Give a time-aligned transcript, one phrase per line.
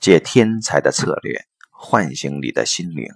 [0.00, 3.06] 借天才的策略唤醒你的心灵。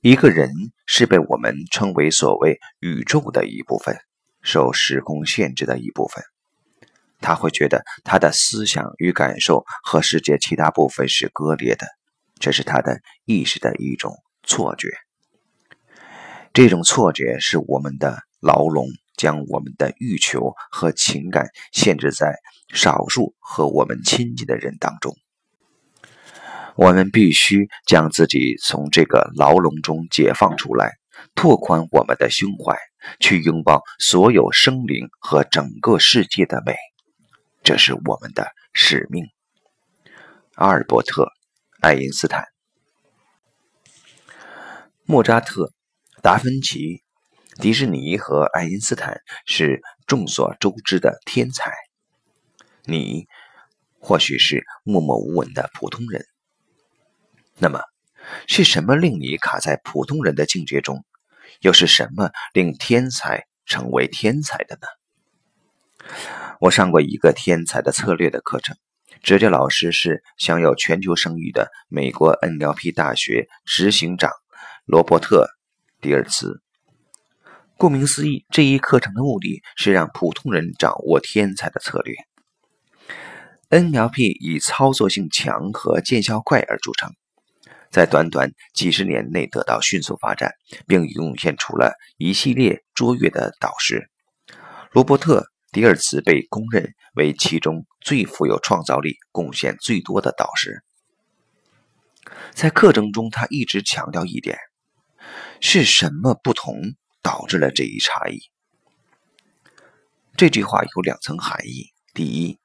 [0.00, 0.50] 一个人
[0.86, 3.98] 是被我们称为所谓宇宙的一部分，
[4.42, 6.24] 受时空限制的一部分。
[7.20, 11.86] 他会觉得他的思想与感受和世界其他部分是割裂的，
[12.38, 14.12] 这是他的意识的一种
[14.42, 14.88] 错觉。
[16.52, 18.88] 这种错觉是我们的牢笼。
[19.16, 22.34] 将我们的欲求和情感限制在
[22.74, 25.16] 少数和我们亲近的人当中。
[26.76, 30.92] 我们必须将自己从这个牢笼中解放出来，
[31.34, 32.76] 拓宽我们的胸怀，
[33.20, 36.74] 去拥抱所有生灵和整个世界的美。
[37.62, 39.24] 这是我们的使命。
[40.56, 41.24] 阿尔伯特·
[41.80, 42.44] 爱因斯坦、
[45.04, 45.72] 莫扎特、
[46.22, 47.02] 达芬奇。
[47.60, 51.72] 迪士尼和爱因斯坦是众所周知的天才，
[52.86, 53.26] 你
[53.98, 56.26] 或许是默默无闻的普通人。
[57.58, 57.80] 那么，
[58.46, 61.04] 是什么令你卡在普通人的境界中？
[61.60, 66.08] 又是什么令天才成为天才的呢？
[66.60, 68.76] 我上过一个天才的策略的课程，
[69.22, 74.30] 指教老师是享有全球声誉的美国 NLP 大学执行长
[74.84, 75.48] 罗伯特·
[76.02, 76.60] 迪尔茨。
[77.76, 82.14] 顾名思义，这一课程的目的是让普通人掌握天才的策略。
[83.70, 87.12] NLP 以操作性强和见效快而著称，
[87.90, 90.52] 在短短几十年内得到迅速发展，
[90.86, 94.10] 并涌现出了一系列卓越的导师。
[94.92, 95.40] 罗伯特·
[95.72, 100.84] 迪尔茨被公认为其中最富有创造力、贡献最多的导师。
[102.52, 104.58] 在课程中，他一直强调一点：
[105.60, 106.94] 是什么不同？
[107.22, 108.38] 导致了这一差异。
[110.36, 112.58] 这句话有两层含义：第一，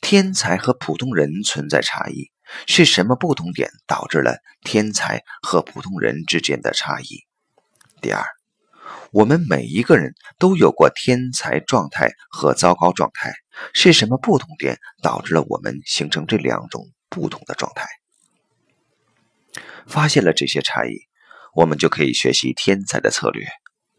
[0.00, 2.30] 天才和普通人存在差异，
[2.66, 7.24] 是什么不同点导致了天才和普通人之间的差异？
[8.00, 8.24] 第二，
[9.10, 13.32] 我们每一个人都有过天才状态和糟糕状态，
[13.74, 17.86] 是什么不同点导致了我们形成这两种不同的状态？
[19.86, 21.08] 发现了这些差异，
[21.54, 23.46] 我们就可以学习天才的策略。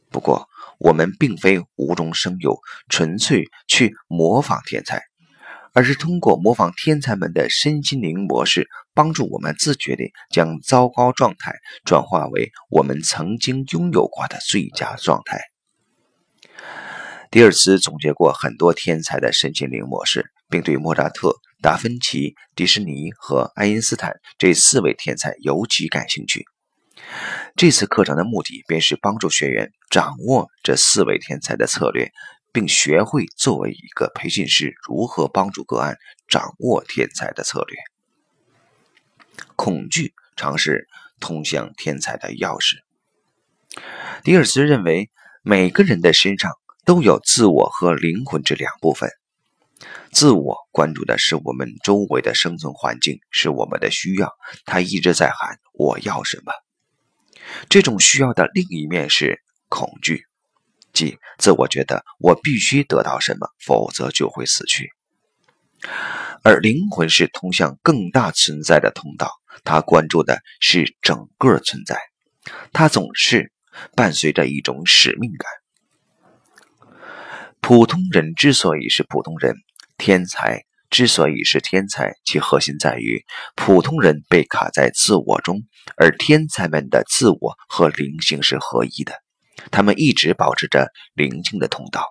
[0.09, 0.47] 不过，
[0.79, 2.57] 我们并非无中生有，
[2.87, 5.03] 纯粹去模仿天才，
[5.73, 15.41] 而是通过模仿天才们的身心灵模式，帮助我们自觉地将糟糕状态转化为我们曾经拥有过的最佳状态。
[17.31, 26.45] 迪尔斯总结过很多天才的身心灵模式，并对莫扎特、达芬奇、迪士尼和爱因斯坦这四位天才尤其感兴趣。
[27.55, 32.11] 这次课程的目的便是帮助学员掌握这四位天才的策略，
[32.51, 37.77] 并学会作为一个培训师如何帮助个案掌握天才的策略。
[39.55, 40.87] 恐惧常是
[41.19, 42.77] 通向天才的钥匙。
[44.23, 45.09] 迪尔斯认为，
[45.41, 46.51] 每个人的身上
[46.85, 49.09] 都有自我和灵魂这两部分。
[50.11, 54.33] 自我关注的是我们周围的生存环境，是我们的需要。
[54.65, 56.51] 他一直在喊：“我要什么？”
[57.69, 60.25] 这种需要的另一面是恐惧，
[60.93, 64.89] 即自我觉得我必须得到什么，否则就会死去。
[66.43, 69.31] 而灵魂是通向更大存在的通道，
[69.63, 71.99] 它关注的是整个存在，
[72.73, 73.51] 它总是
[73.95, 75.49] 伴随着一种使命感。
[77.61, 79.55] 普通人之所以是普通人，
[79.97, 80.63] 天才。
[80.89, 83.23] 之所以是天才，其核心在于
[83.55, 85.61] 普通人被卡在自我中，
[85.97, 89.13] 而天才们的自我和灵性是合一的，
[89.71, 92.03] 他们一直保持着灵性的通道。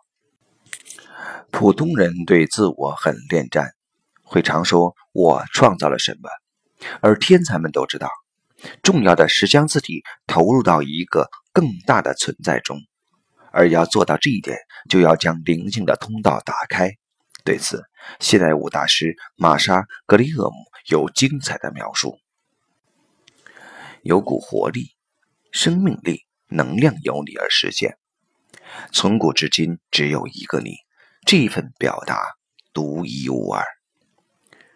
[1.51, 3.73] 普通人对自我很恋战，
[4.23, 6.29] 会常说“我创造了什么”，
[7.01, 8.11] 而天才们都知道，
[8.83, 12.79] 重要的是将自己投入到一个更大的存在中，
[13.51, 14.59] 而要做到这一点，
[14.91, 16.91] 就要将灵性的通道打开。
[17.45, 17.83] 对此，
[18.21, 20.57] 现代舞大师玛莎·格里厄姆
[20.91, 22.19] 有精彩的描述：
[24.03, 24.91] 有股活力、
[25.51, 27.99] 生命力、能量由你而实现。
[28.93, 30.77] 从古至今，只有一个你，
[31.27, 32.35] 这份表达
[32.73, 33.65] 独一无二。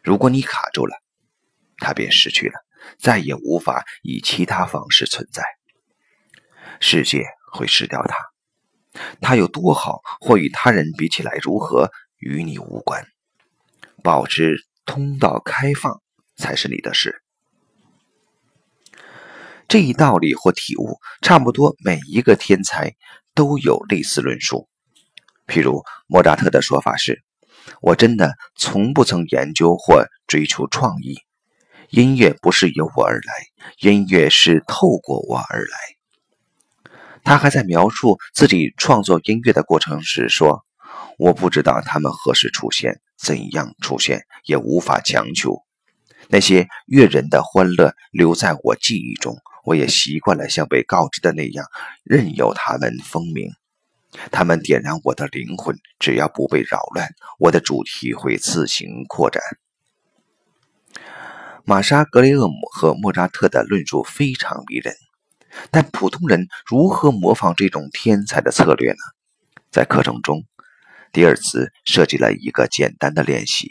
[0.03, 0.97] 如果你卡住了，
[1.79, 2.55] 它便失去了，
[2.99, 5.45] 再也无法以其他方式存在。
[6.81, 8.17] 世界会失掉它，
[9.21, 11.91] 它有多好，或与他人比起来如何？
[12.19, 13.05] 与你无关，
[14.05, 16.01] 保持通道开放
[16.37, 17.22] 才是你的事。
[19.73, 22.95] 这一道理或体悟，差不多每一个天才
[23.35, 24.69] 都有类似论述。
[25.47, 27.23] 譬如莫扎特的说法是：
[27.81, 31.17] 我真的从不曾研究或追求创意。
[31.89, 33.33] 音乐不是由我而来，
[33.81, 36.91] 音乐是透过我而来。
[37.25, 40.67] 他还在描述自己创作音乐的过程时说
[41.17, 45.63] ：“我不知道他们何时出现，怎样出现，也无法强求。
[46.29, 51.67] 那些悦人的欢乐留在我记忆中，我也习惯了像被告知的那样，
[52.05, 53.51] 任由他们风鸣。
[54.31, 59.43] 他们点燃我的灵魂，只要不被扰乱，我的主题会自行扩展。”
[61.65, 64.97] 玛莎·格雷厄姆和莫扎特的论述非常迷人，
[65.71, 68.99] 但普通人如何模仿这种天才的策略呢？
[69.71, 70.45] 在课程中，
[71.13, 73.71] 迪尔茨设计了一个简单的练习：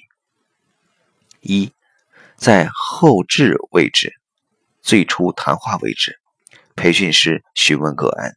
[1.42, 1.74] 一，
[2.38, 4.14] 在后置位置，
[4.82, 6.20] 最初谈话为止，
[6.76, 8.34] 培训师询问个案，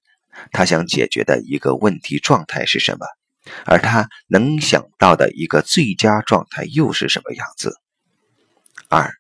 [0.53, 3.07] 他想解决的一个问题状态是什么，
[3.65, 7.75] 而他能想到的一个最佳状态又是什么样子？
[8.89, 9.11] 二。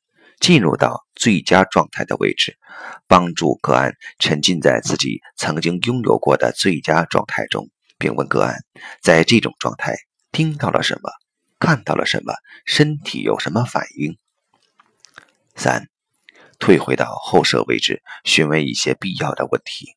[0.40, 2.58] 进入到最佳状态的位置，
[3.06, 8.58] 帮助个案沉浸在自己曾经拥有过的最佳状态中，并问个案
[9.00, 9.94] 在这种状态
[10.32, 11.10] 听到了什么，
[11.58, 12.34] 看到了什么，
[12.66, 14.18] 身体有什么反应。
[15.54, 15.88] 三，
[16.58, 19.96] 退回到后设位置，询问一些必要的问题。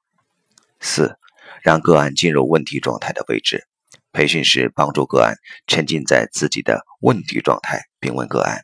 [0.80, 1.18] 四，
[1.62, 3.68] 让个案进入问题状态的位置，
[4.12, 8.63] 培训师帮助个案沉浸在自己的问题状态，并问个案。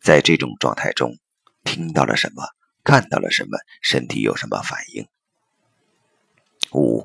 [0.00, 1.16] 在这种状态中，
[1.64, 2.42] 听到了什么，
[2.82, 5.06] 看到了什么，身体有什么反应？
[6.72, 7.04] 五，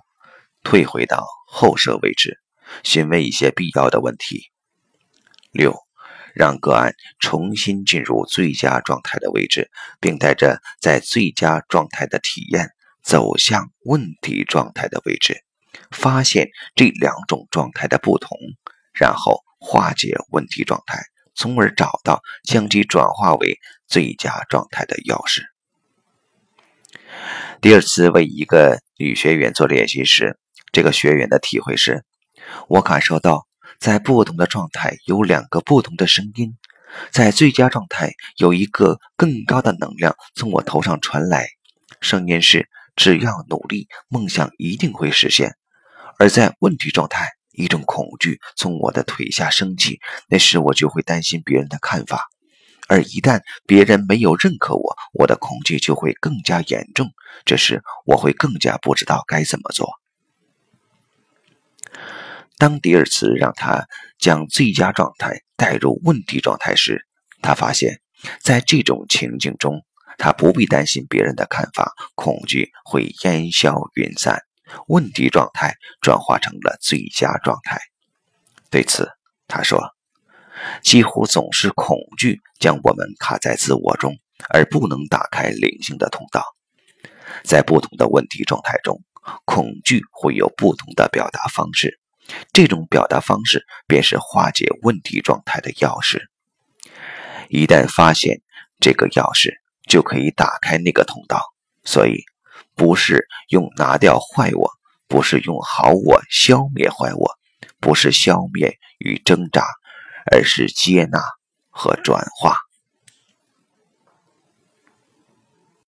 [0.63, 2.39] 退回到后设位置，
[2.83, 4.51] 询问一些必要的问题。
[5.51, 5.75] 六，
[6.33, 12.69] 让个案重新进入最佳状态的位置，并带着在最佳状态的体验
[13.03, 15.43] 走向问题状态的位置，
[15.91, 18.37] 发现这两种状态的不同，
[18.93, 21.01] 然后化解问题状态。
[21.35, 25.43] 从而找到将其转化为最佳状态的钥匙。
[27.61, 30.37] 第二次为一个女学员做练习时，
[30.73, 32.03] 这个学员的体会是：
[32.67, 33.47] 我感受到
[33.79, 36.57] 在不同的状态有两个不同的声音。
[37.11, 41.47] 在最佳状态，有一个更高的能量从我头上传来，
[42.01, 45.55] 声音是“只要努力，梦想一定会实现”。
[46.17, 52.27] 而在问题状态，一种恐惧从我的腿下升起，那时我就会担心别人的看法，
[52.87, 57.07] 而一旦别人没有认可我，我的恐惧就会更加严重。
[57.45, 59.99] 这时我会更加不知道该怎么做。
[62.59, 67.07] 当迪尔茨让他将最佳状态带入问题状态时，
[67.41, 68.01] 他发现，
[68.41, 69.81] 在这种情境中，
[70.17, 74.44] 他不必担心别人的看法，恐惧会烟消云散。
[74.88, 77.79] 问题状态转化成了最佳状态。
[78.69, 79.09] 对此，
[79.47, 79.79] 他说
[80.83, 84.17] ：“几乎总是恐惧将我们卡在自我中，
[84.50, 86.44] 而不能打开灵性的通道。
[87.45, 89.01] 在不同的问题状态中，
[89.45, 91.99] 恐惧会有不同的表达方式。
[92.53, 96.21] 这种表达方式便是化解问题状态的钥匙。
[97.49, 98.41] 一旦发现
[98.79, 99.53] 这个钥匙，
[99.87, 101.43] 就可以打开那个通道。
[101.83, 102.23] 所以。”
[102.75, 104.71] 不是用拿掉坏我，
[105.09, 107.37] 不是用好我消灭坏我，
[107.81, 109.65] 不是消灭与挣扎，
[110.31, 111.19] 而是接纳
[111.69, 112.55] 和转化。